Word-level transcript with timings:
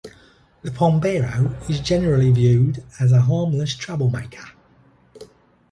The 0.63 0.71
Pombero 0.71 1.55
is 1.69 1.79
generally 1.79 2.31
viewed 2.31 2.83
as 2.99 3.11
a 3.11 3.21
harmless 3.21 3.75
troublemaker. 3.75 4.49